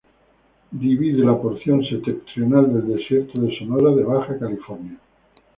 [0.75, 4.97] Divide la porción septentrional del desierto de Sonora de Baja California.